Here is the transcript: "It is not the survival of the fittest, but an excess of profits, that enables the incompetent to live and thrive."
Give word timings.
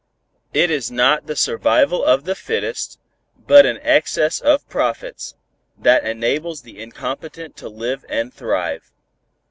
"It 0.51 0.71
is 0.71 0.89
not 0.89 1.27
the 1.27 1.35
survival 1.35 2.03
of 2.03 2.23
the 2.23 2.33
fittest, 2.33 2.97
but 3.37 3.67
an 3.67 3.77
excess 3.83 4.39
of 4.41 4.67
profits, 4.67 5.35
that 5.77 6.03
enables 6.03 6.63
the 6.63 6.81
incompetent 6.81 7.55
to 7.57 7.69
live 7.69 8.03
and 8.09 8.33
thrive." 8.33 8.91